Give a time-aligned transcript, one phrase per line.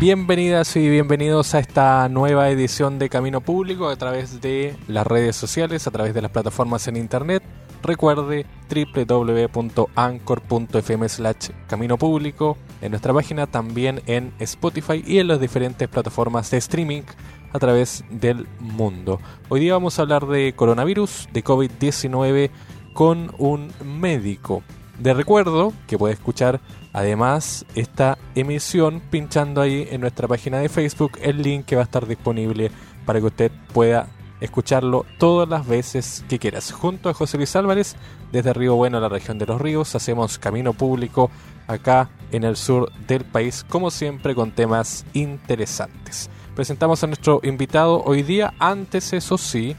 [0.00, 5.36] Bienvenidas y bienvenidos a esta nueva edición de Camino Público a través de las redes
[5.36, 7.42] sociales, a través de las plataformas en internet.
[7.82, 15.86] Recuerde www.anchor.fm slash Camino Público, en nuestra página también en Spotify y en las diferentes
[15.86, 17.02] plataformas de streaming
[17.52, 19.20] a través del mundo.
[19.50, 22.50] Hoy día vamos a hablar de coronavirus, de COVID-19
[22.94, 24.62] con un médico.
[24.98, 26.62] De recuerdo que puede escuchar
[26.92, 31.84] además esta emisión pinchando ahí en nuestra página de Facebook el link que va a
[31.84, 32.70] estar disponible
[33.04, 34.08] para que usted pueda
[34.40, 36.72] escucharlo todas las veces que quieras.
[36.72, 37.96] Junto a José Luis Álvarez,
[38.32, 41.30] desde Río Bueno, la región de los ríos, hacemos camino público
[41.66, 46.30] acá en el sur del país, como siempre con temas interesantes.
[46.54, 49.76] Presentamos a nuestro invitado hoy día, antes eso sí,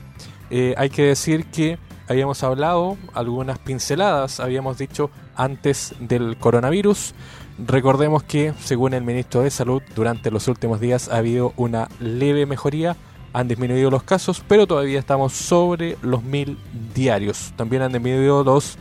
[0.50, 1.78] eh, hay que decir que
[2.11, 7.13] habíamos hablado, algunas pinceladas habíamos dicho antes del coronavirus.
[7.57, 12.45] Recordemos que, según el ministro de Salud, durante los últimos días ha habido una leve
[12.45, 12.95] mejoría,
[13.33, 16.57] han disminuido los casos, pero todavía estamos sobre los mil
[16.93, 17.53] diarios.
[17.55, 18.77] También han disminuido los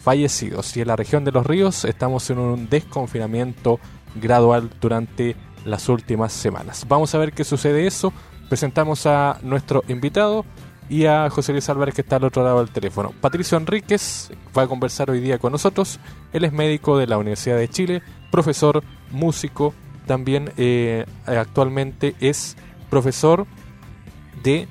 [0.00, 3.80] fallecidos y en la región de los ríos estamos en un desconfinamiento
[4.14, 6.86] gradual durante las últimas semanas.
[6.88, 8.12] Vamos a ver qué sucede eso.
[8.48, 10.44] Presentamos a nuestro invitado,
[10.88, 13.12] y a José Luis Álvarez que está al otro lado del teléfono.
[13.20, 16.00] Patricio Enríquez va a conversar hoy día con nosotros.
[16.32, 19.74] Él es médico de la Universidad de Chile, profesor, músico,
[20.06, 22.56] también eh, actualmente es
[22.90, 23.46] profesor
[24.42, 24.66] de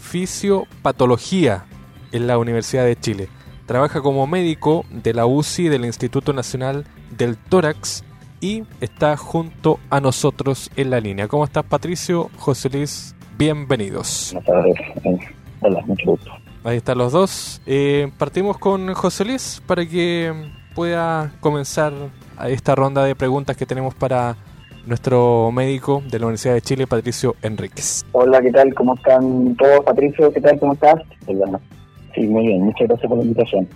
[0.00, 1.66] fisiopatología
[2.10, 3.28] en la Universidad de Chile.
[3.66, 6.84] Trabaja como médico de la UCI del Instituto Nacional
[7.16, 8.02] del Tórax
[8.40, 11.28] y está junto a nosotros en la línea.
[11.28, 12.30] ¿Cómo estás Patricio?
[12.38, 14.34] José Luis, bienvenidos.
[15.62, 16.30] Hola, mucho gusto.
[16.64, 17.62] Ahí están los dos.
[17.66, 20.32] Eh, partimos con José Luis para que
[20.74, 21.92] pueda comenzar
[22.48, 24.36] esta ronda de preguntas que tenemos para
[24.86, 28.04] nuestro médico de la Universidad de Chile, Patricio Enríquez.
[28.12, 28.74] Hola, ¿qué tal?
[28.74, 29.84] ¿Cómo están todos?
[29.84, 30.58] Patricio, ¿qué tal?
[30.58, 30.96] ¿Cómo estás?
[31.26, 32.62] Sí, muy bien.
[32.62, 33.68] Muchas gracias por la invitación.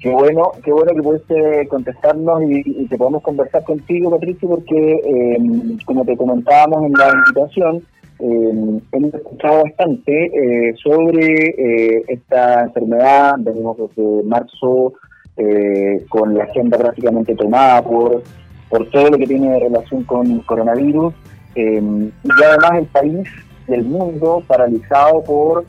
[0.00, 5.38] Qué bueno, qué bueno que pudiste contestarnos y, que podamos conversar contigo, Patricio, porque eh,
[5.86, 7.82] como te comentábamos en la invitación,
[8.20, 14.94] eh, hemos escuchado bastante eh, sobre eh, esta enfermedad, venimos desde marzo
[15.36, 18.22] eh, con la agenda prácticamente tomada por,
[18.68, 21.14] por todo lo que tiene relación con coronavirus.
[21.56, 23.28] Y además el país
[23.68, 25.64] y el mundo paralizado por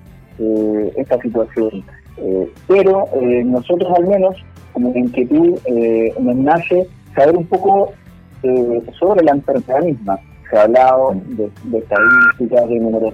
[0.97, 1.83] esta situación.
[2.67, 3.07] pero
[3.45, 4.35] nosotros al menos,
[4.73, 5.59] como inquietud,
[6.19, 7.93] nos nace saber un poco
[8.99, 10.19] sobre la enfermedad misma
[10.49, 13.13] se ha hablado de, estadísticas, de números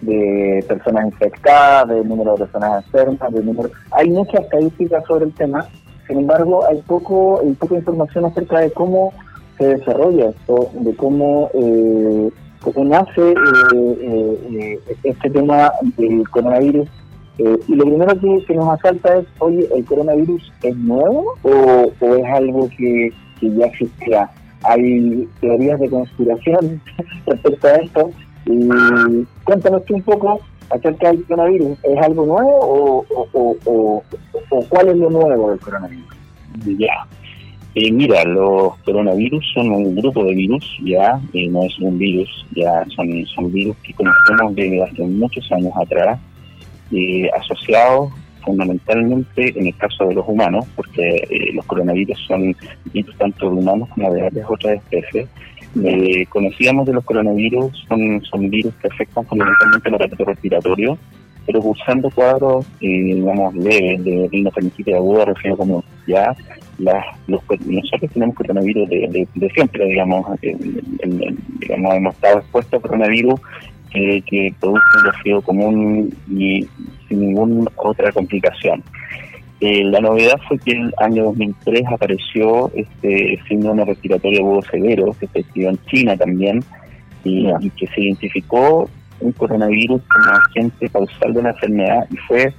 [0.00, 3.70] de, personas infectadas, de número de personas enfermas, de número...
[3.92, 5.66] Hay muchas estadísticas sobre el tema,
[6.06, 9.12] sin embargo hay poco, hay poca información acerca de cómo
[9.58, 12.30] se desarrolla esto, de cómo, eh,
[12.76, 16.88] nace eh, eh, este tema del coronavirus.
[17.38, 22.68] y lo primero que, nos asalta es, oye, ¿el coronavirus es nuevo o, es algo
[22.76, 24.30] que, que ya existía?
[24.64, 26.80] Hay teorías de conspiración
[27.26, 28.10] respecto a esto.
[28.46, 28.68] Y
[29.44, 30.40] cuéntanos tú un poco
[30.70, 31.78] acerca del coronavirus.
[31.84, 34.04] ¿Es algo nuevo o, o,
[34.68, 36.16] cuál es lo nuevo del coronavirus?
[36.78, 37.06] Ya.
[37.76, 42.28] Eh, mira, los coronavirus son un grupo de virus, ya, eh, no es un virus,
[42.56, 46.18] ya son, son virus que conocemos desde hace muchos años atrás,
[46.90, 48.10] eh, asociados
[48.40, 52.56] fundamentalmente en el caso de los humanos, porque eh, los coronavirus son
[52.92, 55.28] virus tanto de humanos como de varias otras especies.
[55.84, 60.98] Eh, conocíamos de los coronavirus, son, son virus que afectan fundamentalmente el aparato respiratorio,
[61.46, 66.34] pero cursando cuadros, eh, digamos, leves de de aguda, refiero como ya,
[66.78, 73.40] las, los, nosotros tenemos coronavirus de, de, siempre, digamos, digamos, hemos estado expuestos a coronavirus
[73.92, 76.66] que produce un resfriado común y
[77.10, 78.82] sin ninguna otra complicación.
[79.60, 85.14] Eh, la novedad fue que en el año 2003 apareció este síndrome respiratorio agudo severo,
[85.20, 86.64] que se estudió en China también,
[87.24, 88.88] y, que se identificó
[89.20, 92.54] un coronavirus como agente causal de la enfermedad, y fue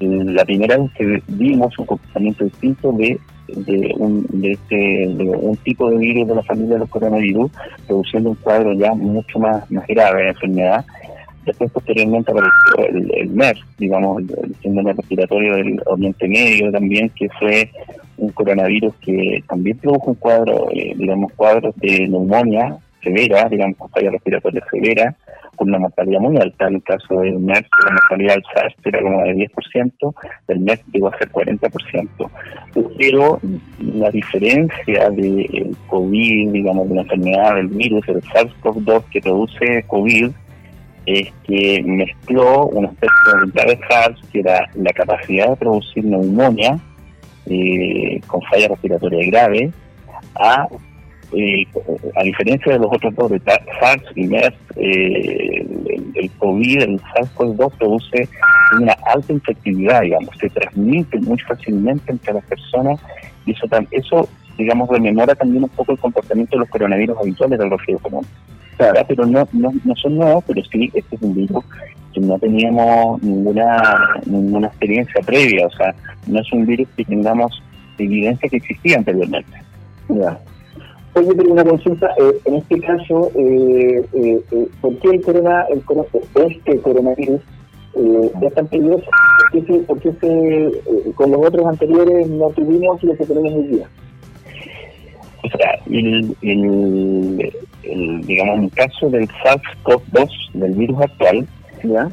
[0.00, 3.18] la primera vez que vimos un comportamiento distinto de
[3.48, 7.50] de un, de, este, de un tipo de virus de la familia de los coronavirus,
[7.86, 10.84] produciendo un cuadro ya mucho más, más grave de enfermedad.
[11.44, 17.28] Después, posteriormente, apareció el, el MERS, digamos, el, síndrome respiratorio del Oriente Medio también, que
[17.38, 17.70] fue
[18.16, 24.10] un coronavirus que también produjo un cuadro, eh, digamos, cuadros de neumonía severa, digamos, falla
[24.10, 25.16] respiratoria severa,
[25.56, 26.68] con una mortalidad muy alta.
[26.68, 30.14] En el caso del MERS, la mortalidad del SARS era como de 10%,
[30.48, 32.30] del MERS llegó a ser 40%.
[32.98, 33.40] Pero
[33.80, 40.30] la diferencia del COVID, digamos, de la enfermedad del virus, el SARS-CoV-2 que produce COVID,
[41.06, 46.78] es que mezcló una especie de SARS, que era la capacidad de producir neumonía
[47.46, 49.72] eh, con falla respiratoria grave,
[50.36, 50.68] a
[51.34, 51.66] eh,
[52.14, 55.66] a diferencia de los otros dos, de SARS y MERS, eh,
[56.14, 58.28] el, COVID, el SARS-CoV-2 produce
[58.78, 63.00] una alta infectividad, digamos, se transmite muy fácilmente entre las personas
[63.46, 64.28] y eso, eso
[64.58, 68.26] digamos, rememora también un poco el comportamiento de los coronavirus habituales del resfriado común.
[69.08, 71.64] Pero no, no, no son nuevos, pero sí, este es un virus
[72.12, 75.94] que no teníamos ninguna ninguna experiencia previa, o sea,
[76.26, 77.62] no es un virus que tengamos
[77.98, 79.52] evidencia que existía anteriormente.
[81.14, 85.66] Oye, pero una consulta, eh, en este caso, eh, eh, eh, ¿por qué el, corona,
[85.70, 85.82] el
[86.50, 87.40] este coronavirus
[87.94, 89.04] es tan peligroso?
[89.86, 93.88] ¿Por qué, se, con los otros anteriores no tuvimos lo que tenemos hoy día?
[95.44, 97.52] O sea, el, el,
[97.84, 101.46] el, digamos, el caso del SARS-CoV-2, del virus actual,
[101.82, 102.08] ¿Ya?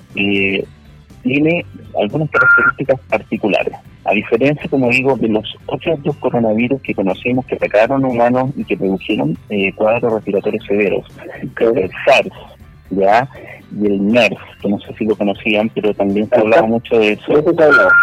[1.22, 1.66] tiene
[2.00, 3.74] algunas características particulares.
[4.06, 8.64] A diferencia, como digo, de los otros dos coronavirus que conocimos que atacaron humanos y
[8.64, 11.06] que produjeron eh, cuadros respiratorios severos,
[11.42, 12.32] el SARS,
[12.92, 13.28] ¿ya?
[13.72, 17.12] y el MERS, que no sé si lo conocían, pero también se hablaba mucho de
[17.12, 17.34] eso.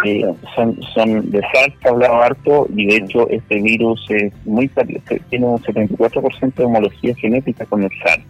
[0.05, 0.25] Eh,
[0.55, 4.71] son, son de SARS se ha hablado harto y de hecho este virus es muy
[5.29, 8.23] tiene un 74% de homología genética con el SARS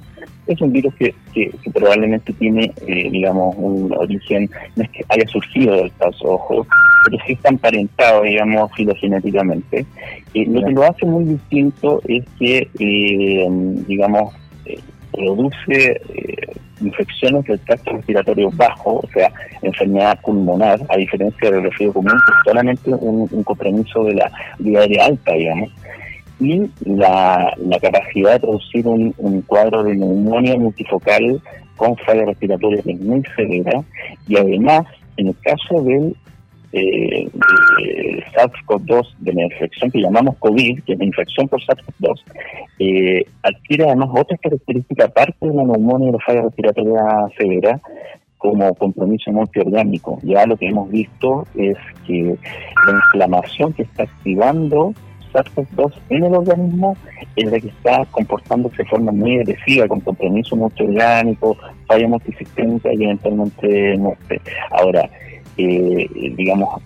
[0.46, 5.26] es un virus que, que, probablemente tiene, eh, digamos, un origen, no es que haya
[5.26, 6.66] surgido del caso, ojo,
[7.04, 9.84] pero sí está emparentado, digamos, filogenéticamente.
[10.34, 13.46] Eh, lo que lo hace muy distinto es que, eh,
[13.88, 14.34] digamos,
[15.12, 16.00] produce
[16.80, 19.32] infecciones del tracto respiratorio bajo, o sea,
[19.62, 24.80] enfermedad pulmonar, a diferencia del resfriado común, que es solamente un, compromiso de la vía
[24.80, 25.70] aérea alta, digamos.
[26.38, 31.40] Y la, capacidad de producir un, cuadro de neumonía multifocal
[31.76, 33.82] con falla respiratoria que es muy severa
[34.28, 34.86] y además
[35.18, 36.16] en el caso del
[36.76, 42.20] eh, SARS-CoV-2 de la infección que llamamos COVID, que es la infección por SARS-CoV-2,
[42.78, 47.02] eh, adquiere además otras características aparte de la neumonía y la falla respiratoria
[47.38, 47.80] severa,
[48.38, 50.18] como compromiso multiorgánico.
[50.22, 51.76] Ya lo que hemos visto es
[52.06, 52.36] que
[52.86, 54.92] la inflamación que está activando
[55.32, 56.96] SARS-CoV-2 en el organismo
[57.36, 61.56] es la que está comportándose de forma muy agresiva, con compromiso multiorgánico,
[61.86, 64.40] falla multisistémica y eventualmente muerte.
[64.70, 65.08] Ahora,
[65.58, 66.82] eh, digamos,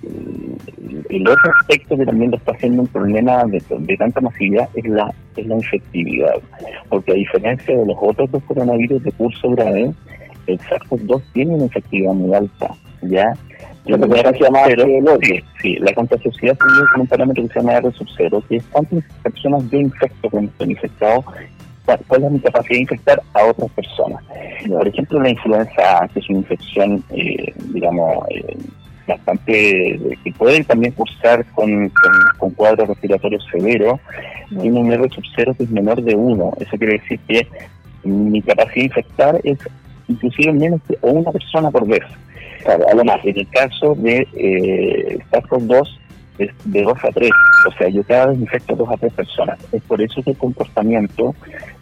[1.08, 5.12] el otro aspecto que también lo está haciendo un problema de, tanta masividad es la,
[5.36, 6.34] es la infectividad,
[6.88, 9.92] porque a diferencia de los otros dos coronavirus de curso grave,
[10.46, 13.32] el SARS-CoV-2 tiene una infectividad muy alta, ¿ya?
[13.86, 13.96] La
[15.22, 18.56] sí, sí, la contagiosidad tiene con un parámetro que se llama R sub 0, que
[18.56, 21.24] es cuántas personas yo infecto cuando estoy infectado,
[22.06, 24.22] cuál es mi capacidad de infectar a otras personas.
[24.68, 28.56] Por ejemplo, la influenza A, que es una infección, eh, digamos, eh,
[29.06, 31.90] bastante, que puede también cursar con,
[32.38, 34.00] con, cuadros respiratorios severos,
[34.48, 36.52] tiene un R sub 0 que es menor de 1.
[36.60, 37.46] Eso quiere decir que
[38.04, 39.58] mi capacidad de infectar es
[40.08, 42.02] inclusive menos de una persona por vez.
[42.62, 45.88] Claro, además, en el caso de eh, SARS-CoV-2
[46.38, 47.30] es de 2 a 3,
[47.68, 49.58] o sea, yo cada vez infecto 2 a 3 personas.
[49.72, 51.34] Es por eso que el comportamiento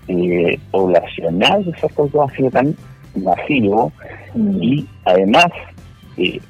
[0.09, 2.75] eh, poblacional de SARS-CoV-2 ha sido tan
[3.14, 3.93] masivo
[4.35, 4.62] mm.
[4.62, 5.47] y además
[6.17, 6.40] eh,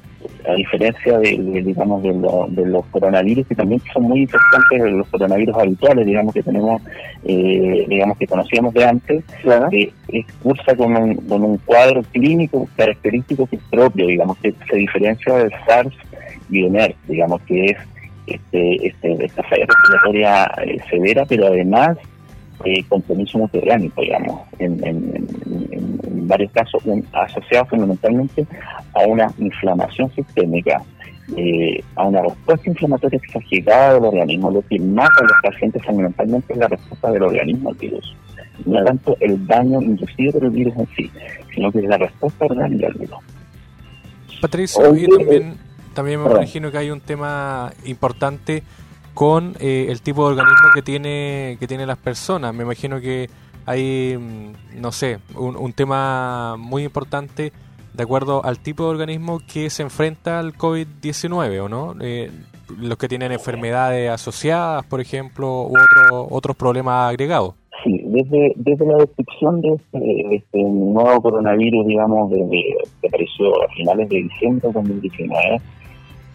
[0.47, 5.55] a diferencia de, digamos de, los coronavirus que también son muy importantes de los coronavirus
[5.55, 6.81] habituales digamos que tenemos
[7.23, 9.23] eh, digamos que conocíamos de antes
[9.71, 14.77] que cursa con un, con un cuadro clínico característico que es propio digamos que se
[14.77, 15.93] diferencia del SARS
[16.49, 17.77] MERS digamos que es
[18.27, 21.97] este, este esta falla respiratoria eh, severa pero además
[22.65, 25.27] eh, compromiso multiorgánico, digamos, en,
[26.27, 28.45] varios casos asociado fundamentalmente
[28.93, 30.81] a una inflamación sistémica,
[31.37, 34.51] eh, a una respuesta inflamatoria exagerada del organismo.
[34.51, 38.15] Lo que mata a los pacientes fundamentalmente es la respuesta del organismo al virus.
[38.65, 41.09] No tanto el daño inducido por el virus en sí,
[41.55, 43.17] sino que es la respuesta orgánica al virus.
[44.41, 45.55] Patricio, también,
[45.93, 48.63] también me imagino que hay un tema importante
[49.13, 52.53] con eh, el tipo de organismo que tiene que tienen las personas.
[52.53, 53.29] Me imagino que
[53.65, 57.51] hay, mm, no sé, un, tema muy importante
[57.93, 61.95] de acuerdo al tipo de organismo que se enfrenta al COVID-19, ¿o no?
[61.99, 62.31] Eh,
[62.79, 67.55] los que tienen enfermedades asociadas, por ejemplo, u otro, otros problemas agregados.
[67.83, 72.49] Sí, desde, desde la descripción de este, este nuevo coronavirus, digamos, desde
[73.01, 75.61] que apareció a finales de diciembre de 2019,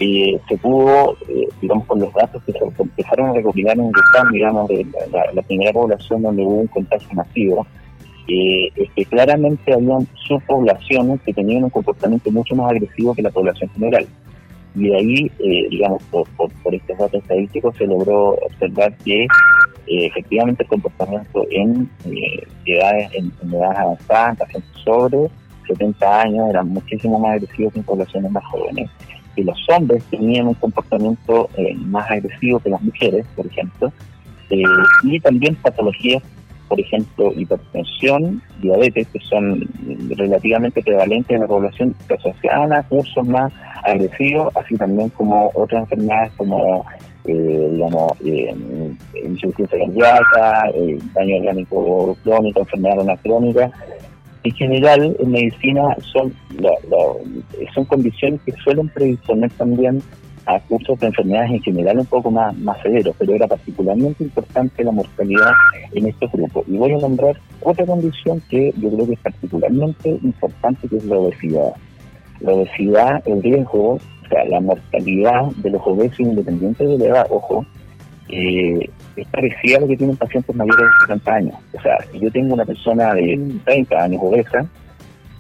[0.01, 4.33] eh, se pudo, eh, digamos, con los datos que se empezaron a recopilar en el
[4.33, 7.67] digamos, de la, primera población donde hubo un contagio masivo,
[8.27, 13.31] eh, es que claramente había subpoblaciones que tenían un comportamiento mucho más agresivo que la
[13.31, 14.07] población general.
[14.75, 19.27] Y de ahí, eh, digamos, por, por, estos datos estadísticos se logró observar que
[19.87, 21.89] efectivamente el comportamiento en
[22.65, 25.29] edades, en, edades avanzadas, pacientes sobre
[25.69, 28.91] 70 años, eran muchísimo más agresivos que en poblaciones más jóvenes
[29.35, 33.93] que los hombres tenían un comportamiento eh, más agresivo que las mujeres, por ejemplo,
[34.51, 34.63] eh,
[35.03, 36.23] y también patologías,
[36.69, 39.69] por ejemplo, hipertensión, diabetes, que son
[40.17, 42.17] relativamente prevalentes en la población, que
[42.89, 43.53] cursos más
[43.85, 46.85] agresivos, así también como otras enfermedades como
[47.27, 48.55] eh, digamos, eh,
[49.25, 53.71] insuficiencia cardíaca, eh, daño orgánico crónico, enfermedad crónica,
[54.45, 56.35] en general en medicina son,
[57.75, 60.03] son condiciones que suelen predisponer también
[60.47, 64.85] a cursos de enfermedades en general un poco más, más severos, pero era particularmente importante
[64.85, 65.53] la mortalidad
[65.93, 66.67] en estos grupos.
[66.69, 71.05] Y voy a nombrar otra condición que yo creo que es particularmente importante, que es
[71.07, 71.73] la obesidad.
[72.41, 77.27] La obesidad, el riesgo, o sea, la mortalidad de los obesos independientes de la edad,
[77.31, 77.65] ojo,
[78.29, 81.55] eh, es parecida a lo que tienen pacientes mayores de 60 años.
[81.73, 84.67] O sea, si yo tengo una persona de 30 años obesa,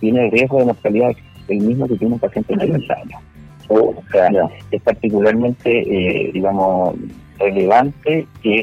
[0.01, 1.13] tiene el riesgo de mortalidad
[1.49, 3.23] el mismo que tiene un paciente de 60 años.
[3.69, 4.29] O, sea,
[4.71, 6.95] es particularmente, eh, digamos,
[7.39, 8.61] relevante que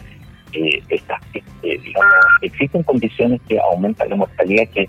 [0.54, 1.80] eh, eh,
[2.42, 4.88] existen condiciones que aumentan la mortalidad que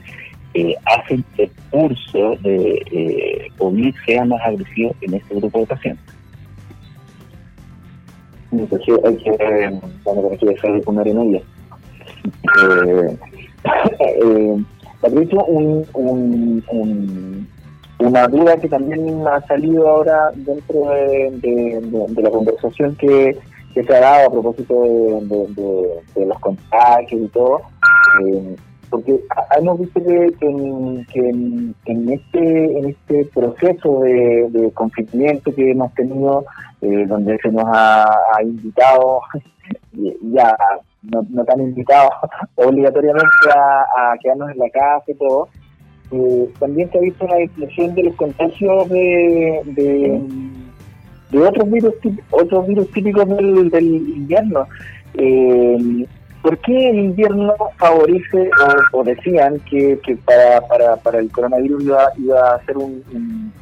[0.85, 6.22] hacen que el curso de COVID sea más agresivo en este grupo de pacientes
[8.53, 9.37] entonces hay que,
[10.39, 11.43] que poner en ella.
[15.01, 17.49] Patricio, un, un, un,
[17.99, 23.37] una duda que también ha salido ahora dentro de, la conversación que,
[23.75, 27.63] que, se ha dado a propósito de, los contagios y todo,
[28.25, 28.57] eh,
[28.91, 29.19] porque
[29.59, 30.33] hemos visto que,
[31.13, 31.75] que, en,
[32.13, 36.45] este en este proceso de confinamiento que hemos tenido
[36.83, 38.13] eh, donde se nos ha,
[38.43, 39.21] invitado,
[40.23, 40.57] ya
[41.03, 42.11] no, no tan invitado
[42.57, 45.49] obligatoriamente a, quedarnos en la casa y todo,
[46.11, 49.61] eh, también se ha visto una disminución de los contagios de,
[51.31, 51.95] de, otros virus
[52.31, 54.67] otros virus típicos del, invierno.
[55.15, 56.07] Eh,
[56.43, 58.51] ¿Por qué el invierno favorece,
[58.93, 63.53] o, decían que, que para, para, para el coronavirus iba, iba a ser un, un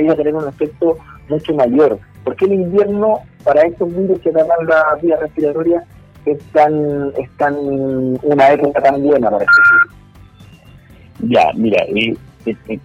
[0.00, 2.00] iba a tener un efecto mucho mayor?
[2.24, 5.84] ¿Por qué el invierno para estos virus que atacan la vía respiratoria
[6.24, 7.54] es tan, es tan
[8.22, 11.28] una época tan buena para este?
[11.28, 11.84] Ya, mira,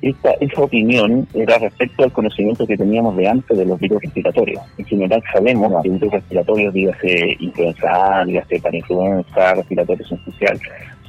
[0.01, 4.61] esta, esa opinión era respecto al conocimiento que teníamos de antes de los virus respiratorios.
[4.77, 10.59] En general sabemos que virus respiratorios, dígase influenza A, dígase parainfluenza, respiratorio especial,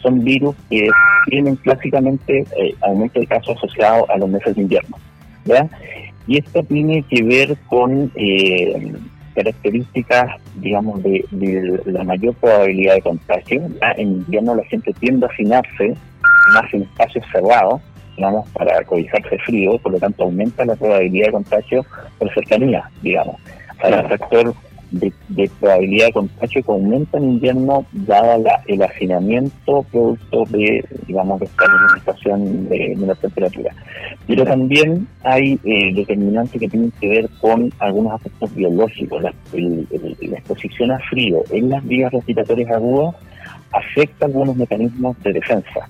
[0.02, 0.88] son virus que
[1.28, 4.96] tienen clásicamente eh, aumento de casos asociados a los meses de invierno.
[5.44, 5.68] ¿ya?
[6.28, 8.92] Y esto tiene que ver con eh,
[9.34, 11.24] características, digamos, de,
[11.86, 13.62] la mayor probabilidad de contagio.
[13.96, 15.94] En invierno la gente tiende a afinarse
[16.52, 17.80] más en espacios cerrados,
[18.14, 21.86] digamos, para cobijarse frío, por lo tanto aumenta la probabilidad de contagio
[22.18, 23.36] por cercanía, digamos.
[23.82, 24.54] Hay un factor
[24.90, 25.12] de,
[25.60, 31.64] probabilidad de contagio que aumenta en invierno dado el hacinamiento producto de, digamos, de esta
[31.66, 33.74] limitación de, de la temperatura.
[34.26, 39.22] Pero también hay eh, determinantes que tienen que ver con algunos aspectos biológicos.
[39.22, 43.14] La, la exposición a frío en las vías respiratorias agudas
[43.72, 45.88] afecta algunos mecanismos de defensa.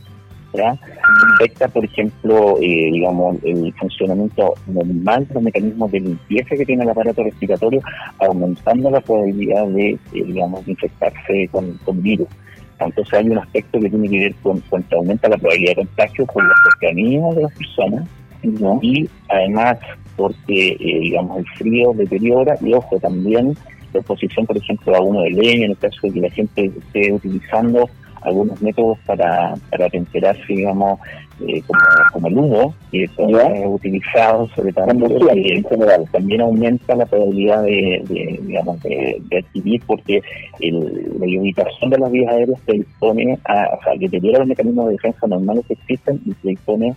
[1.35, 6.85] Afecta, por ejemplo, eh, digamos, el funcionamiento normal de los mecanismos de limpieza que tiene
[6.85, 7.81] el aparato respiratorio,
[8.19, 12.29] aumentando la probabilidad de, eh, digamos, infectarse con, con virus.
[12.81, 16.27] Entonces hay un aspecto que tiene que ver con, que aumenta la probabilidad de contagio
[16.27, 18.09] por la cercanía de las personas
[18.83, 19.79] y además
[20.17, 23.57] porque, eh, digamos, el frío deteriora y, ojo, también
[23.93, 26.73] la exposición, por ejemplo, a uno de leña, en el caso de que la gente
[26.77, 27.89] esté utilizando
[28.23, 30.99] algunos métodos para, para temperarse, digamos,
[31.47, 31.81] eh, como,
[32.13, 33.11] como, el humo, que es
[33.67, 36.05] utilizado sobre todo en general.
[36.11, 40.21] También aumenta la probabilidad de, digamos, de, adquirir porque
[40.61, 44.87] el, la limitación de las vías aéreas se dispone a, o sea, deteriora los mecanismos
[44.87, 46.95] de defensa normales que existen y se dispone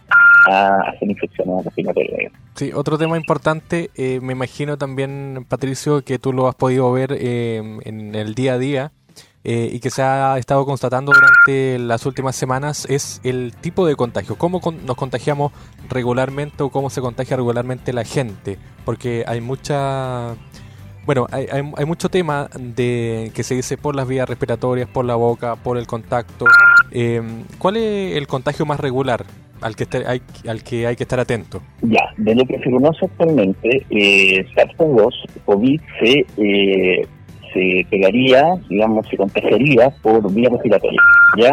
[0.49, 2.31] a hacer infecciones respiratorias.
[2.55, 7.15] Sí, otro tema importante, eh, me imagino también, Patricio, que tú lo has podido ver
[7.19, 8.91] eh, en el día a día
[9.43, 13.95] eh, y que se ha estado constatando durante las últimas semanas es el tipo de
[13.95, 14.35] contagio.
[14.37, 15.51] ¿Cómo nos contagiamos
[15.89, 18.57] regularmente o cómo se contagia regularmente la gente?
[18.85, 20.35] Porque hay mucha
[21.05, 25.15] bueno, hay, hay, mucho tema de que se dice por las vías respiratorias, por la
[25.15, 26.45] boca, por el contacto.
[26.91, 29.25] Em, ¿Cuál es el contagio más regular
[29.61, 31.61] al que, hay, al que hay que estar atento?
[31.81, 35.13] Ya, de lo que se conoce actualmente, eh, SARS-CoV-2,
[35.45, 37.07] COVID, se, eh,
[37.53, 40.99] se pegaría, digamos, se contagiaría por vía respiratoria.
[41.37, 41.51] ¿ya?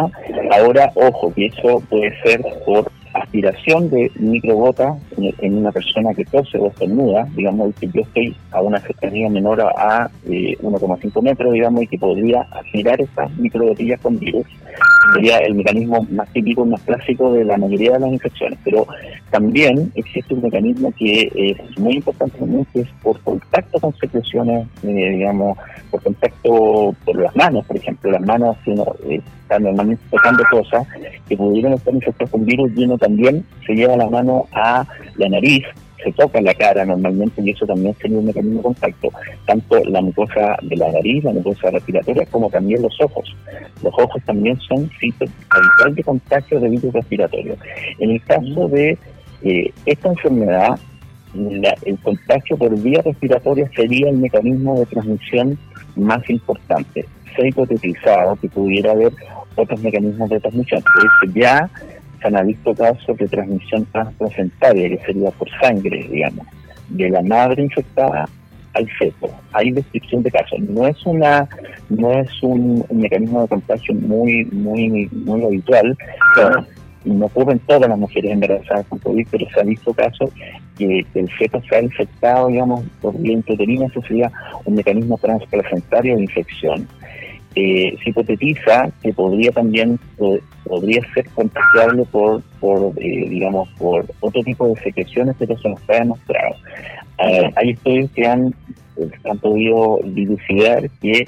[0.57, 6.57] Ahora, ojo, que eso puede ser por aspiración de microgota en una persona que tose
[6.57, 11.83] o estornuda, digamos que yo estoy a una cercanía menor a, 1,5 eh, metros, digamos,
[11.83, 14.45] y que podría aspirar esas microgotillas con virus.
[15.13, 18.59] Sería el mecanismo más típico, más clásico de la mayoría de las infecciones.
[18.63, 18.87] Pero
[19.31, 24.67] también existe un mecanismo que es muy importante también, que es por contacto con secreciones,
[24.83, 25.57] eh, digamos,
[25.91, 29.21] por contacto por las manos, por ejemplo, las manos, si uno eh,
[29.59, 30.87] normalmente tocando cosas
[31.27, 34.85] que pudieran estar infectadas con virus y uno también se lleva la mano a
[35.17, 35.65] la nariz,
[36.03, 39.09] se toca la cara normalmente y eso también sería un mecanismo de contacto,
[39.45, 43.35] tanto la mucosa de la nariz, la mucosa respiratoria, como también los ojos.
[43.83, 47.55] Los ojos también son sitios habituales de contagio de virus respiratorio.
[47.99, 48.97] En el caso de
[49.43, 50.79] eh, esta enfermedad,
[51.33, 55.57] el contagio por vía respiratoria sería el mecanismo de transmisión
[55.95, 57.05] más importante.
[57.35, 59.11] Se ha hipotetizado que pudiera haber
[59.55, 60.83] otros mecanismos de transmisión.
[61.35, 61.69] ya
[62.21, 66.45] se visto casos de transmisión transplacentaria, que sería por sangre, digamos,
[66.89, 68.25] de la madre infectada
[68.73, 69.29] al feto.
[69.53, 70.59] Hay descripción de casos.
[70.59, 71.47] No es una,
[71.89, 75.97] no es un, mecanismo de contagio muy, muy, muy habitual.
[77.05, 80.29] no ocurren todas las mujeres embarazadas con COVID, pero se ha visto casos
[80.77, 84.31] que, el feto se ha infectado, digamos, por vía intrauterina, eso sería
[84.65, 86.87] un mecanismo transplacentario de infección.
[87.61, 89.99] Eh, se hipotetiza que podría también
[90.63, 95.81] podría ser contagiable por, por eh, digamos, por otro tipo de secreciones, pero se nos
[95.81, 96.55] está demostrado.
[97.17, 98.55] Eh, hay estudios que han,
[99.29, 101.27] han podido dilucidar que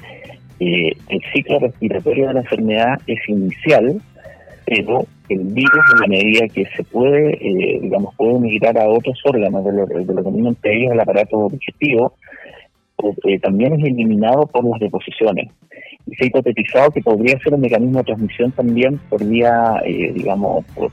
[0.58, 4.00] el ciclo respiratorio de la enfermedad es inicial,
[4.64, 7.36] pero el virus, en la medida que se puede,
[7.82, 12.14] digamos, puede migrar a otros órganos del, del organismo, entre ellos el aparato digestivo,
[13.42, 15.48] también es eliminado por las deposiciones
[16.06, 20.12] y se ha hipotetizado que podría ser un mecanismo de transmisión también por vía, eh,
[20.12, 20.90] digamos, por,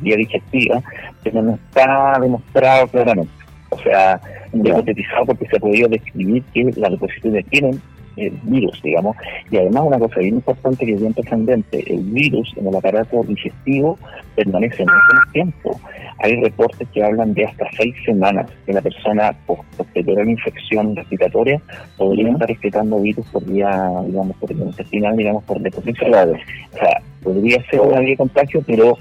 [0.00, 0.82] vía digestiva,
[1.22, 3.32] pero no está demostrado claramente.
[3.70, 4.20] O sea,
[4.52, 7.80] hipotetizado porque se ha podido describir que las deposiciones tienen
[8.16, 9.16] el virus, digamos.
[9.50, 13.22] Y además una cosa bien importante que es bien trascendente, el virus en el aparato
[13.24, 13.98] digestivo
[14.34, 15.80] permanece mucho tiempo.
[16.18, 19.36] Hay reportes que hablan de hasta seis semanas que la persona
[19.76, 21.60] posterior a la infección respiratoria
[21.96, 26.12] podría estar excretando virus por vía, digamos, por el intestinal, digamos, por deposición.
[26.14, 28.96] O sea, podría ser una vía de contagio, pero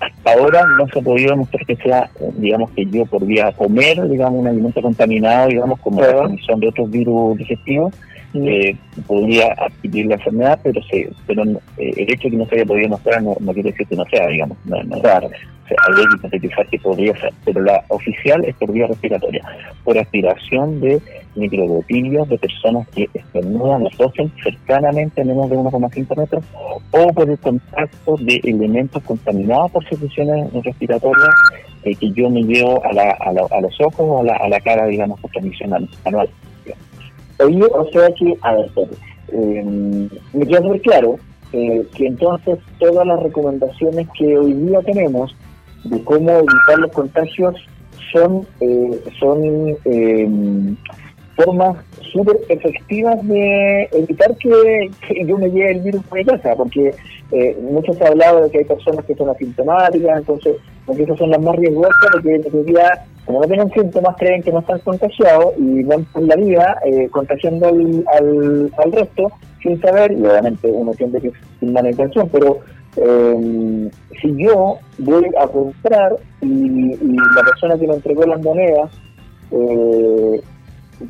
[0.00, 4.06] hasta ahora no se ha podido demostrar que sea, digamos, que yo por vía comer,
[4.08, 7.94] digamos, un alimento contaminado, digamos, como la transmisión de otros virus digestivos,
[8.44, 11.42] eh, podría adquirir la enfermedad, pero se, pero
[11.78, 14.04] eh, el hecho de que no se haya podido mostrar no, quiere decir que no
[14.06, 14.56] sea, digamos.
[14.64, 15.28] No, no, claro.
[15.28, 19.44] O sea, hay que sintetizar que podría ser, pero la oficial es por vía respiratoria,
[19.84, 21.00] por aspiración de
[21.34, 26.44] microbotillos de personas que estornudan o tosen cercanamente a menos de 1,5 metros,
[26.92, 31.34] o por el contacto de elementos contaminados por secreciones respiratorias
[31.82, 34.60] eh, que yo me llevo a, la, a, los ojos o a la, a la
[34.60, 36.28] cara, digamos, por transmisión anual.
[37.38, 38.70] Oye, o sea que, a ver,
[39.32, 41.16] eh, me queda muy claro
[41.52, 45.34] eh, que entonces todas las recomendaciones que hoy día tenemos
[45.84, 47.54] de cómo evitar los contagios
[48.12, 50.76] son, eh, son em,
[51.36, 51.76] formas
[52.12, 54.90] súper efectivas de evitar que,
[55.24, 56.94] yo me lleve el virus a mi casa, porque
[57.32, 61.18] eh, mucho se ha hablado de que hay personas que son asintomáticas, entonces, porque esas
[61.18, 64.78] son las más riesgosas, porque en día como no tienen síntomas, creen que no están
[64.80, 70.92] contagiados y van por la vida eh, contagiando al, resto sin saber, y obviamente uno
[70.94, 72.60] siente que es sin mala intención, pero
[72.96, 73.90] eh,
[74.22, 78.90] si yo voy a comprar y, la persona que me entregó las monedas,
[79.50, 80.40] eh,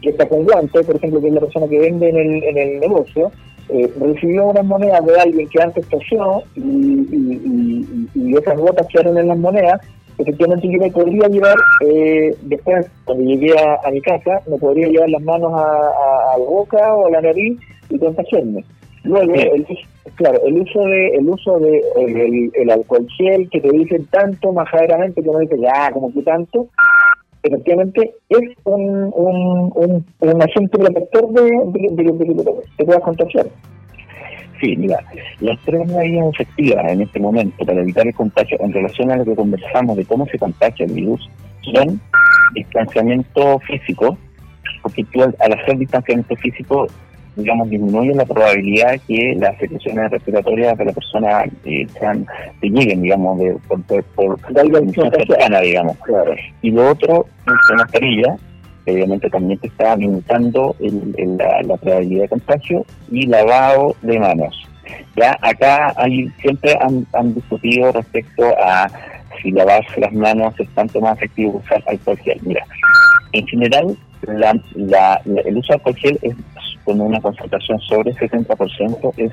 [0.02, 2.58] que está con guantes, por ejemplo, que es la persona que vende en el, en
[2.58, 3.30] el negocio,
[3.68, 8.86] eh, recibió unas monedas de alguien que antes tosió y, y, y, y, esas botas
[8.88, 9.80] quedaron en las monedas,
[10.18, 15.10] efectivamente yo me podría llevar, eh, después cuando llegué a, mi casa, me podría llevar
[15.10, 17.58] las manos a, la boca o a la nariz
[17.90, 18.64] y contagiarme.
[19.02, 19.66] Luego, el,
[20.16, 24.52] claro, el uso de el uso de el, el, alcohol gel que te dicen tanto
[24.52, 26.68] majaderamente que uno dice ya como que tanto
[27.46, 32.44] efectivamente es un, un, un, un agente protector de, de, de, de, de
[32.78, 33.46] que puedas contagiar.
[34.60, 34.98] Sí, mira,
[35.40, 39.24] las tres medidas efectivas en este momento para evitar el contagio en relación a lo
[39.24, 41.28] que conversamos de cómo se contagia el virus
[41.74, 42.00] son
[42.54, 44.16] distanciamiento físico,
[44.82, 46.86] porque tú al, hacer distanciamiento físico,
[47.36, 52.26] digamos, disminuye la probabilidad de que las secreciones respiratorias de la persona eh, sean,
[52.60, 55.96] te lleguen, digamos, de, por, por, por cercana, digamos.
[55.98, 56.34] Claro.
[56.62, 58.36] Y lo otro, la mascarilla,
[58.86, 64.18] obviamente también te está limitando el, el, la, la, probabilidad de contagio y lavado de
[64.18, 64.66] manos.
[65.16, 68.88] Ya acá hay siempre han, han discutido respecto a
[69.42, 72.38] si lavarse las manos es tanto más efectivo usar alcohol gel.
[72.42, 72.64] Mira,
[73.32, 76.34] en general la, la, el uso de alcohol gel es
[76.86, 79.32] con una concentración sobre 70% es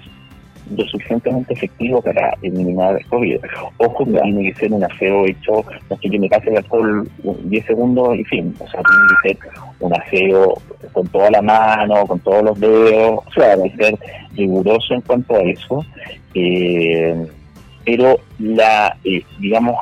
[0.75, 3.37] lo suficientemente efectivo para eliminar el COVID.
[3.77, 7.07] Ojo que tiene que ser un aseo hecho, no sé que me pase alcohol
[7.43, 10.53] 10 segundos y fin, o sea, tiene que ser un aseo
[10.91, 13.95] con toda la mano, con todos los dedos, o sea, debe ser
[14.35, 15.85] riguroso en cuanto a eso.
[16.33, 17.27] Eh,
[17.85, 19.75] pero la, eh, digamos,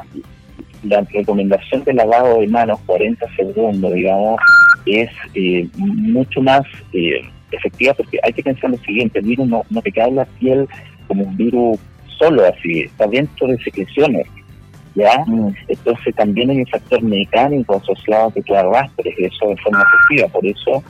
[0.83, 4.39] la recomendación de lavado de manos 40 segundos, digamos,
[4.85, 9.63] es eh, mucho más eh, efectiva porque hay que pensar lo siguiente, el virus no,
[9.69, 10.67] no te cae en la piel
[11.07, 11.79] como un virus
[12.17, 14.27] solo así, está dentro de secreciones,
[14.95, 15.23] ¿ya?
[15.25, 15.53] Mm.
[15.67, 20.27] Entonces también hay un factor mecánico asociado a que tú arrastres eso de forma efectiva,
[20.29, 20.83] por eso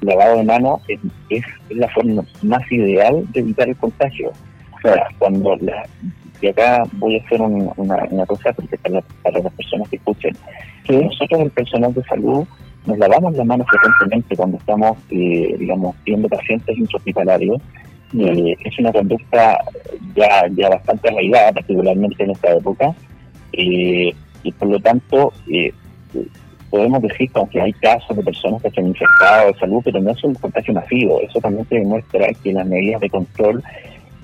[0.00, 0.98] el lavado de manos es,
[1.30, 4.30] es, la forma más ideal de evitar el contagio.
[4.30, 5.86] O sea, cuando la,
[6.40, 9.96] y acá voy a hacer un, una, una, cosa porque para, para, las personas que
[9.96, 10.36] escuchen,
[10.84, 12.44] que nosotros el personal de salud
[12.86, 17.60] nos lavamos las manos frecuentemente cuando estamos, eh, digamos, viendo pacientes intrahospitalarios.
[18.18, 19.58] Eh, es una conducta
[20.14, 22.94] ya, ya bastante arraigada, particularmente en esta época,
[23.52, 25.72] eh, y por lo tanto eh,
[26.68, 30.00] podemos decir que aunque hay casos de personas que se han infectado de salud, pero
[30.00, 33.62] no es un contagio masivo, eso también te demuestra que las medidas de control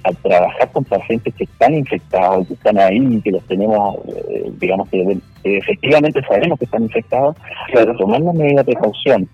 [0.09, 4.89] al trabajar con pacientes que están infectados, que están ahí, que los tenemos, eh, digamos
[4.89, 7.37] que, que, efectivamente sabemos que están infectados,
[7.73, 7.97] claro.
[7.97, 9.29] tomar las medidas de precaución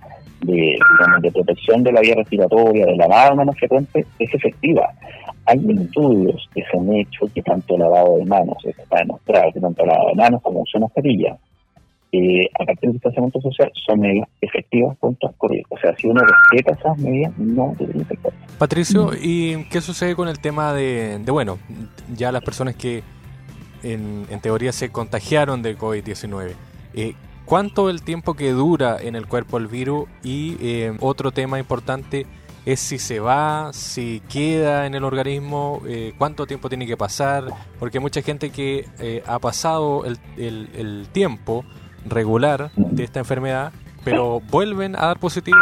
[0.45, 4.91] de protección de la vía respiratoria, de lavado de manos frecuente, es efectiva.
[5.47, 9.85] Hay estudios que se han hecho que tanto lavado de manos, está demostrado que tanto
[9.85, 11.37] lavado de manos como uso de mascarilla,
[12.17, 15.63] eh, a partir del distanciamiento social son medidas efectivas contra el COVID.
[15.69, 18.33] O sea, si uno respeta esas medidas, no debería infectar.
[18.57, 21.59] Patricio, ¿y qué sucede con el tema de, de bueno,
[22.15, 23.03] ya las personas que
[23.83, 26.53] en, en teoría se contagiaron de COVID-19?
[26.95, 27.15] Eh,
[27.47, 30.09] ¿Cuánto el tiempo que dura en el cuerpo el virus?
[30.23, 32.27] Y eh, otro tema importante
[32.65, 37.45] es si se va, si queda en el organismo, eh, cuánto tiempo tiene que pasar,
[37.79, 41.65] porque hay mucha gente que eh, ha pasado el, el, el tiempo
[42.07, 43.73] regular de esta enfermedad,
[44.05, 45.57] pero vuelven a dar positivo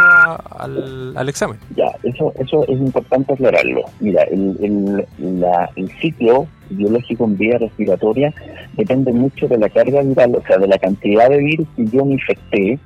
[0.58, 1.58] al, al, examen.
[1.76, 3.82] Ya, eso eso es importante aclararlo.
[4.00, 8.34] Mira, el, el, la, el ciclo biológico en vía respiratoria
[8.76, 12.04] depende mucho de la carga viral, o sea, de la cantidad de virus que yo
[12.04, 12.78] me infecté,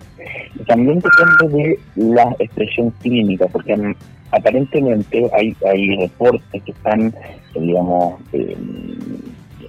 [0.54, 3.94] y también depende de la expresión clínica, porque
[4.30, 7.14] aparentemente hay, hay reportes que están,
[7.54, 8.56] digamos, eh,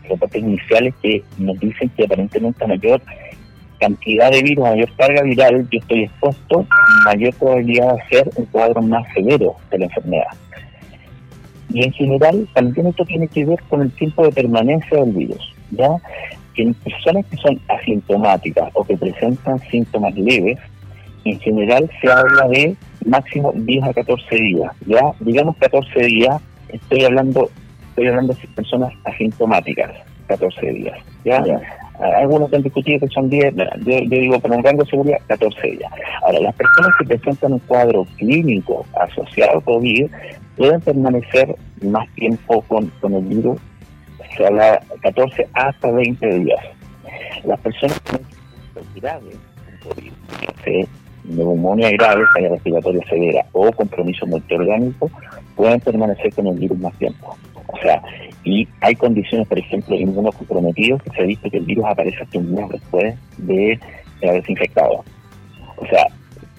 [0.09, 3.01] reportes iniciales que nos dicen que aparentemente a mayor
[3.79, 6.65] cantidad de virus, mayor carga viral yo estoy expuesto,
[7.05, 10.27] mayor probabilidad de hacer un cuadro más severo de la enfermedad.
[11.69, 15.53] Y en general también esto tiene que ver con el tiempo de permanencia del virus,
[15.71, 15.89] ¿ya?
[16.55, 20.57] En personas que son asintomáticas o que presentan síntomas leves,
[21.25, 25.01] en general se habla de máximo 10 a 14 días, ¿ya?
[25.19, 27.49] Digamos 14 días, estoy hablando
[27.89, 29.91] estoy hablando de personas asintomáticas,
[30.27, 31.43] 14 días, ya
[31.99, 35.91] algunos han discutido que son 10, yo, digo, con un rango de seguridad, 14 días.
[36.21, 40.09] Ahora, las personas que presentan un cuadro clínico asociado a COVID
[40.55, 43.59] pueden permanecer más tiempo con, con el virus,
[44.35, 46.59] se habla 14 hasta 20 días.
[47.45, 48.27] Las personas tienen
[48.95, 49.35] graves,
[49.83, 50.85] COVID,
[51.23, 55.09] neumonía grave, falla respiratoria severa o compromiso multiorgánico,
[55.55, 57.35] pueden permanecer con el virus más tiempo.
[57.67, 58.01] O sea,
[58.47, 62.39] y hay condiciones, por ejemplo, inmunocomprometidos que se ha visto que el virus aparece hasta
[62.39, 63.79] un mes después de
[64.23, 65.03] haberse infectado.
[65.75, 66.07] O sea,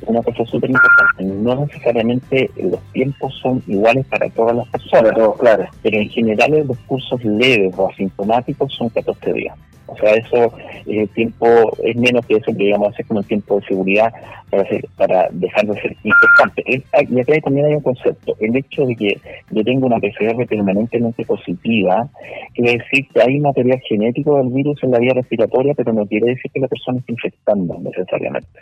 [0.07, 5.67] una cosa súper importante, no necesariamente los tiempos son iguales para todas las personas, claro,
[5.83, 9.57] pero en general los cursos leves o asintomáticos son 14 días.
[9.89, 10.53] O sea, eso
[10.87, 11.47] eh, tiempo
[11.83, 14.13] es menos que eso, que digamos, hacer como el tiempo de seguridad
[14.51, 14.65] para,
[14.97, 16.85] para dejar de ser importante.
[16.93, 18.37] Ah, y acá también hay un concepto.
[18.39, 19.19] El hecho de que
[19.51, 22.09] yo tengo una PCR permanentemente positiva,
[22.55, 26.29] quiere decir que hay material genético del virus en la vía respiratoria, pero no quiere
[26.29, 28.61] decir que la persona esté infectando necesariamente.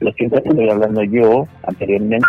[0.00, 2.26] Los tiempos que estoy hablando yo anteriormente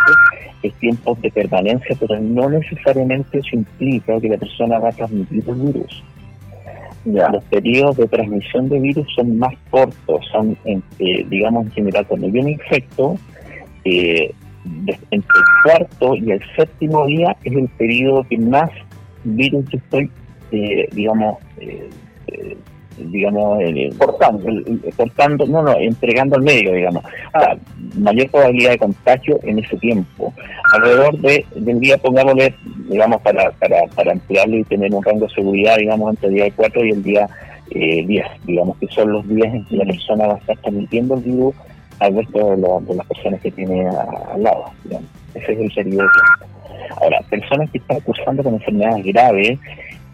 [0.64, 5.44] es tiempos de permanencia, pero no necesariamente eso implica que la persona va a transmitir
[5.48, 6.04] el virus.
[7.08, 12.28] Los periodos de transmisión de virus son más cortos, son, eh, digamos, en general, cuando
[12.28, 13.16] yo me infecto,
[13.86, 14.34] eh,
[15.12, 18.70] entre el cuarto y el séptimo día es el periodo que más
[19.24, 20.12] virus estoy,
[20.52, 21.38] eh, digamos,
[22.98, 23.60] digamos,
[23.98, 25.46] cortando.
[25.46, 27.04] no, no, entregando al medio, digamos.
[27.34, 27.56] Ah.
[27.96, 30.34] mayor probabilidad de contagio en ese tiempo.
[30.74, 32.54] Alrededor de, del día, pongámosle,
[32.88, 34.16] digamos, para, para, para
[34.48, 37.30] y tener un rango de seguridad, digamos, entre el día 4 y el día
[37.72, 41.16] eh, 10, digamos, que son los días en que la persona va a estar transmitiendo
[41.16, 41.56] el virus
[42.00, 45.10] al resto de, las personas que tiene al lado, digamos.
[45.34, 46.10] Ese es el periodo.
[47.02, 49.60] Ahora, personas que están cursando con enfermedades graves,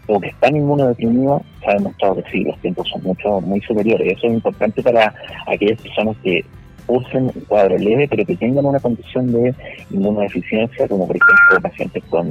[0.06, 4.16] o que están inmunodeprimidos, se ha demostrado que sí, los tiempos son mucho muy superiores.
[4.16, 5.14] Eso es importante para
[5.46, 6.44] aquellas personas que
[6.86, 9.54] usen un cuadro leve, pero que tengan una condición de
[9.90, 12.26] inmunodeficiencia, como por ejemplo pacientes con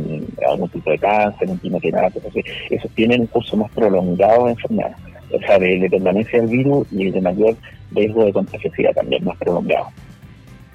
[0.50, 2.22] algún tipo de cáncer, un quimioterapia,
[2.70, 4.96] esos tienen un curso más prolongado de enfermedad,
[5.32, 7.56] o sea, de, permanencia del virus y de mayor
[7.92, 9.88] riesgo de contagiosidad también más prolongado.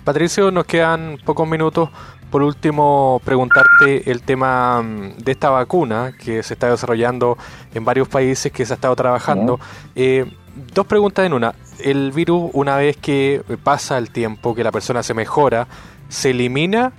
[0.05, 1.91] Patricio, nos quedan pocos minutos.
[2.31, 7.39] Por último, preguntarte el tema mm, de esta vacuna que se está desarrollando
[7.75, 9.59] en varios países que se ha estado trabajando.
[9.95, 10.27] Eh,
[10.75, 11.55] dos preguntas en una.
[11.83, 15.67] El virus, una vez que pasa el tiempo, que la persona se mejora,
[16.09, 16.93] ¿se elimina?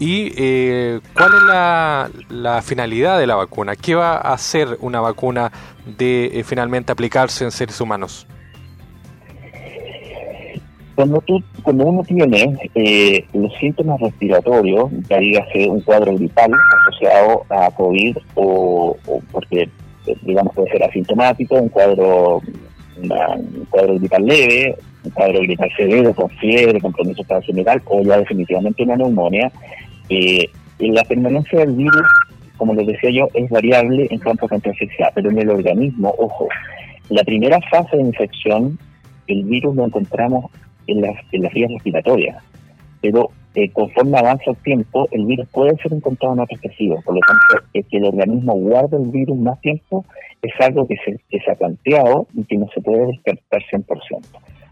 [0.00, 3.76] ¿Y eh, cuál es la, finalidad de la vacuna?
[3.76, 5.52] ¿Qué va a hacer una vacuna
[5.84, 8.26] de eh, finalmente aplicarse en seres humanos?
[10.94, 17.44] Cuando, tú, cuando uno tiene eh, los síntomas respiratorios, ya dígase un cuadro gripal asociado
[17.50, 18.96] a COVID o,
[19.30, 19.68] porque,
[20.22, 22.40] digamos, puede ser asintomático, un cuadro,
[23.02, 28.18] un cuadro gripal leve, un cuadro gripal severo, con fiebre, compromiso para general, o ya
[28.18, 29.50] definitivamente una neumonía,
[30.08, 32.06] eh, la permanencia del virus,
[32.56, 36.48] como les decía yo, es variable en cuanto a contagiosidad, pero en el organismo, ojo,
[37.08, 38.78] la primera fase de infección,
[39.26, 40.50] el virus lo encontramos
[40.86, 42.42] en las, en las vías respiratorias.
[43.00, 47.02] Pero eh, conforme avanza el tiempo, el virus puede ser encontrado en otros tejidos.
[47.04, 50.04] Por lo tanto, es que el organismo guarde el virus más tiempo
[50.42, 54.20] es algo que se, que se ha planteado y que no se puede descartar 100%.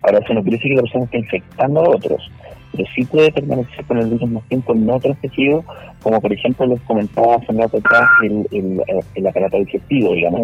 [0.03, 2.31] Ahora, eso no quiere decir que la persona esté infectando a otros,
[2.73, 5.65] pero sí puede permanecer con el virus más tiempo en otros tejidos,
[6.01, 8.81] como por ejemplo les comentaba hace un rato atrás el, el,
[9.17, 10.41] el aparato digestivo, digamos,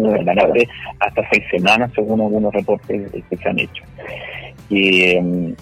[0.99, 3.83] hasta seis semanas según algunos reportes que se han hecho.
[4.69, 5.55] Y,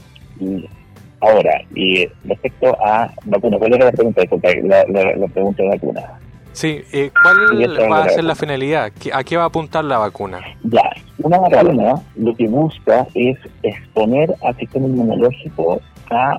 [1.23, 4.21] ahora, y respecto a vacuna, ¿cuál era la pregunta?
[4.63, 6.19] La, la, pregunta de vacuna.
[6.51, 8.91] Sí, eh, ¿cuál va a ser la finalidad?
[9.13, 10.39] ¿A qué va a apuntar la vacuna?
[10.63, 15.81] Ya, una vacuna lo que busca es exponer al sistema inmunológico
[16.11, 16.37] a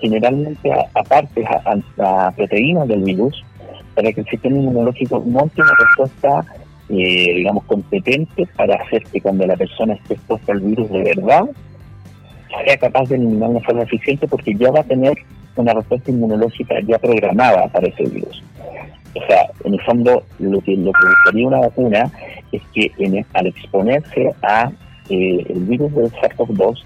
[0.00, 3.44] generalmente aparte a, a, proteínas del virus
[3.94, 6.44] para que el sistema inmunológico monte una respuesta
[6.88, 11.44] eh, digamos competente para hacer que cuando la persona esté expuesta al virus de verdad
[12.64, 15.14] sea capaz de eliminar de forma eficiente porque ya va a tener
[15.56, 18.42] una respuesta inmunológica ya programada para ese virus.
[19.14, 22.10] O sea, en el fondo, lo que, lo que buscaría una vacuna
[22.50, 22.90] es que
[23.34, 24.70] al exponerse a
[25.10, 26.84] eh, el virus del SARS-CoV-2,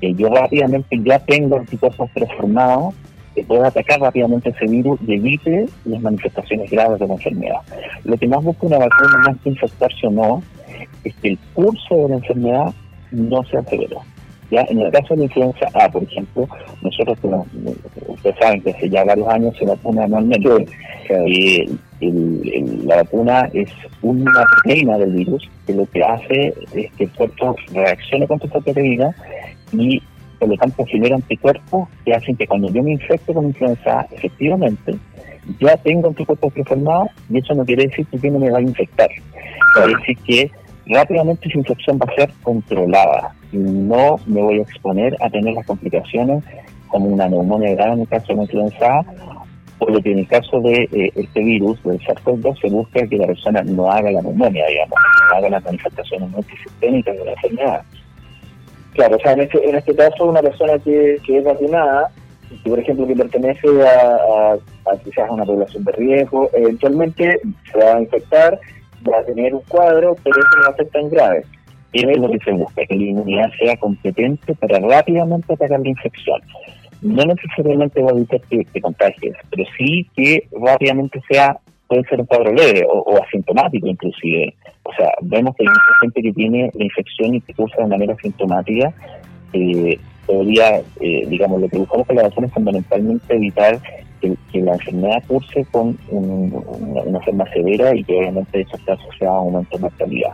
[0.00, 2.94] eh, yo rápidamente ya tengo anticuerpos transformados
[3.34, 7.60] que pueda atacar rápidamente ese virus y evite las manifestaciones graves de la enfermedad.
[8.04, 10.42] Lo que más busca una vacuna, más que infectarse o no,
[11.02, 12.74] es que el curso de la enfermedad
[13.10, 14.02] no sea severo.
[14.62, 16.48] En el caso de la influenza A, por ejemplo,
[16.82, 17.18] nosotros,
[18.08, 20.66] ustedes saben que hace ya varios años se vacuna anualmente.
[21.26, 21.66] y
[22.84, 23.70] la vacuna es
[24.02, 28.60] una proteína del virus que lo que hace es que el cuerpo reaccione contra esta
[28.60, 29.14] proteína
[29.72, 30.02] y
[30.38, 34.06] por lo tanto genera anticuerpos que hacen que cuando yo me infecto con influenza A,
[34.10, 34.94] efectivamente,
[35.60, 39.08] ya tengo anticuerpos preformados y eso no quiere decir que no me va a infectar.
[39.74, 40.50] Quiere decir que
[40.86, 45.66] rápidamente esa infección va a ser controlada no me voy a exponer a tener las
[45.66, 46.44] complicaciones
[46.88, 49.00] como una neumonía grave en el caso de la influenza
[49.78, 53.16] o lo que en el caso de eh, este virus, del SARS-CoV-2, se busca que
[53.16, 54.98] la persona no haga la neumonía, digamos,
[55.30, 57.82] no haga las manifestaciones multisistémicas de la enfermedad.
[58.92, 62.10] Claro, o sea, en este, en este caso una persona que, que es vacunada
[62.62, 64.56] si por ejemplo que pertenece a,
[65.02, 67.40] quizás a una población de riesgo, eventualmente
[67.70, 68.58] se va a infectar,
[69.08, 71.44] va a tener un cuadro, pero eso no va a ser tan grave.
[71.94, 75.88] Eso es lo que se busca, que la inmunidad sea competente para rápidamente atacar la
[75.88, 76.40] infección.
[77.02, 82.20] No necesariamente va a evitar que te contagies, pero sí que rápidamente sea, puede ser
[82.20, 84.54] un cuadro leve o, asintomático inclusive.
[84.82, 87.88] O sea, vemos que hay mucha gente que tiene la infección y que cursa de
[87.88, 88.92] manera asintomática.
[89.52, 93.78] Eh, podría, eh, digamos, lo que buscamos con la vacuna es fundamentalmente evitar
[94.20, 99.40] que, la enfermedad curse con una, forma severa y que obviamente eso está asociado a
[99.42, 100.32] un aumento de mortalidad.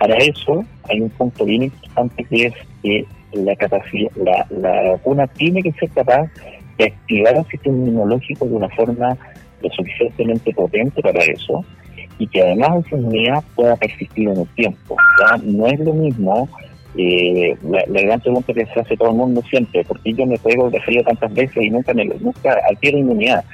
[0.00, 5.26] Para eso hay un punto bien importante que es que la capacidad, la, la vacuna
[5.26, 6.30] tiene que ser capaz
[6.78, 9.16] de activar el sistema inmunológico de una forma
[9.62, 11.64] lo suficientemente potente para eso
[12.18, 14.96] y que además esa inmunidad pueda persistir en el tiempo.
[15.20, 15.36] ¿ya?
[15.42, 16.48] No es lo mismo
[16.98, 20.70] eh, la, gran pregunta que se hace todo el mundo siempre, porque yo me pego
[20.70, 23.44] de frío tantas veces y nunca me nunca adquiero inmunidad.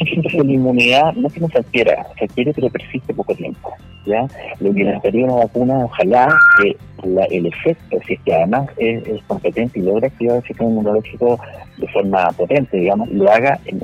[0.06, 3.74] Entonces la inmunidad no que no se adquiera, se adquiere pero persiste poco tiempo.
[4.06, 4.26] ¿ya?
[4.60, 6.76] Lo que necesitaría una vacuna, ojalá que
[7.30, 11.38] el efecto, si es que además es, competente y logra activar el sistema inmunológico
[11.76, 13.80] de forma potente, digamos, lo haga en,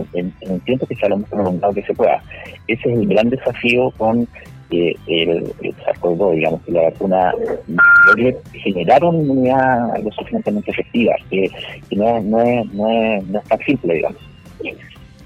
[0.49, 2.23] un tiempo que sea lo más prolongado que se pueda.
[2.67, 4.27] Ese es el gran desafío con
[4.71, 7.35] eh, el, el SARS-CoV-2, digamos, que la vacuna
[8.07, 11.51] logre generar una inmunidad lo suficientemente efectiva, que,
[11.95, 14.36] no, no, es, no, es, no es tan simple, digamos.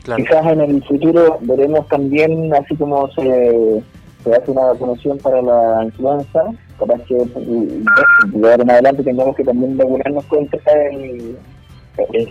[0.04, 3.82] Quizás en el futuro veremos también, así como se,
[4.24, 6.42] se hace una vacunación para la influenza,
[6.78, 10.58] capaz que de ahora en adelante tengamos que también vacunarnos contra
[10.90, 11.36] el,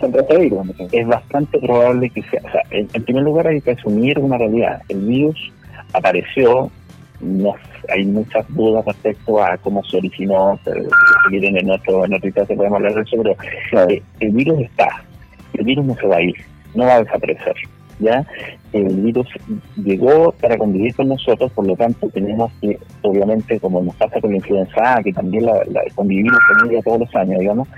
[0.00, 0.66] contra este virus.
[0.90, 4.82] Es bastante probable que sea, o sea, en, primer lugar hay que asumir una realidad.
[4.88, 5.52] El virus
[5.92, 6.70] apareció,
[7.20, 7.54] no,
[7.88, 10.82] hay muchas dudas respecto a cómo se originó, pero,
[11.30, 14.88] en otro, en otro caso podemos hablar de eso, pero eh, el virus está,
[15.54, 16.34] el virus no se va a ir
[16.74, 17.54] no va a desaparecer.
[18.00, 18.26] ¿ya?
[18.72, 19.26] El virus
[19.76, 24.30] llegó para convivir con nosotros, por lo tanto tenemos que, obviamente, como nos pasa con
[24.30, 27.68] la influenza A, que también la, la convivimos con ella todos los años, digamos,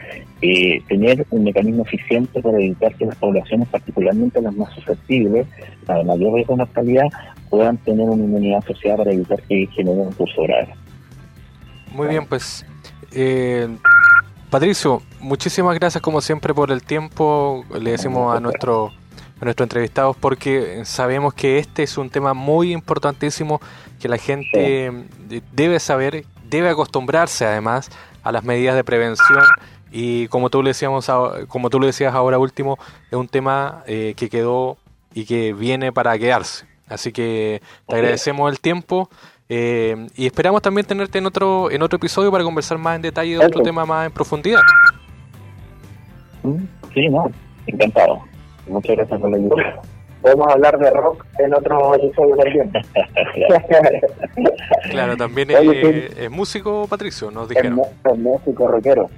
[0.41, 5.47] eh, tener un mecanismo eficiente para evitar que las poblaciones, particularmente las más susceptibles,
[5.87, 7.07] la de mayor riesgo de mortalidad,
[7.51, 10.75] puedan tener una inmunidad asociada para evitar que generen un curso grave.
[11.95, 12.65] Muy bien, pues
[13.15, 13.69] eh,
[14.53, 17.65] Patricio, muchísimas gracias como siempre por el tiempo.
[17.81, 18.93] Le decimos a nuestro
[19.41, 23.63] a nuestros entrevistados porque sabemos que este es un tema muy importantísimo
[23.99, 24.93] que la gente
[25.53, 27.89] debe saber, debe acostumbrarse además
[28.23, 29.43] a las medidas de prevención
[29.91, 31.11] y como tú le decíamos
[31.49, 32.79] como tú le decías ahora último
[33.11, 34.77] es un tema eh, que quedó
[35.15, 36.67] y que viene para quedarse.
[36.89, 39.09] Así que te agradecemos el tiempo.
[39.55, 43.37] Eh, y esperamos también tenerte en otro en otro episodio para conversar más en detalle
[43.37, 44.63] de otro tema más en profundidad.
[46.95, 47.31] Sí, no,
[47.67, 48.21] encantado.
[48.67, 49.75] Muchas gracias por la invitación.
[50.23, 52.73] Podemos hablar de rock en otro episodio también.
[54.91, 57.83] claro, también es, músico, Patricio, nos dijeron.
[58.11, 59.11] Es, músico rockero.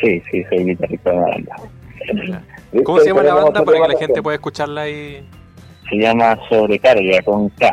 [0.00, 1.56] Sí, sí, soy guitarrista de la banda.
[2.82, 5.24] ¿Cómo se llama la banda para que la gente pueda escucharla ahí?
[5.88, 7.70] Se llama Sobrecarga con K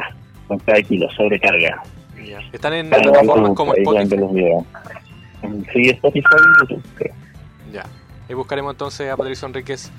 [0.47, 1.83] con cada kilo, sobrecarga.
[2.51, 4.17] ¿Están en plataformas como Spotify?
[5.73, 6.83] Sí, Spotify y YouTube,
[7.71, 7.85] Ya.
[8.29, 9.91] Y buscaremos entonces a Patricio Enríquez,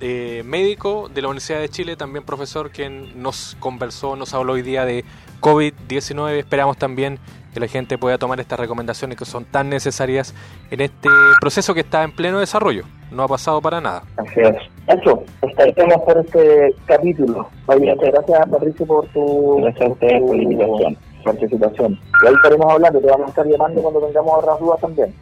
[0.00, 4.62] eh, médico de la Universidad de Chile, también profesor, quien nos conversó, nos habló hoy
[4.62, 5.04] día de
[5.40, 6.38] COVID-19.
[6.38, 7.18] Esperamos también
[7.54, 10.34] que la gente pueda tomar estas recomendaciones que son tan necesarias
[10.70, 11.08] en este
[11.40, 12.84] proceso que está en pleno desarrollo.
[13.10, 14.02] No ha pasado para nada.
[14.16, 14.56] Así es.
[14.86, 17.48] Eso, estaremos por este capítulo.
[17.66, 21.98] Muchas gracias, Patricio, por tu, gracias por participación.
[22.22, 25.14] Y ahí estaremos hablando, te vamos a estar llamando cuando tengamos otras dudas también.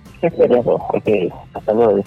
[1.55, 2.01] hasta luego,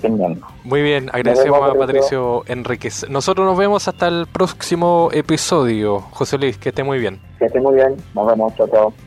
[0.64, 3.10] Muy bien, agradecemos a Patricio Enríquez.
[3.10, 6.00] Nosotros nos vemos hasta el próximo episodio.
[6.12, 7.20] José Luis, que esté muy bien.
[7.38, 9.07] Que esté muy bien, nos vemos, chao, chao.